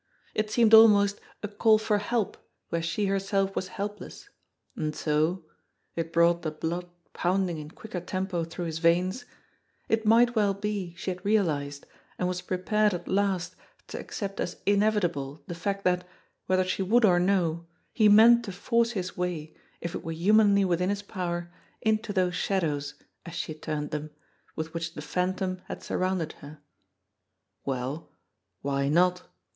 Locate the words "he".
17.93-18.09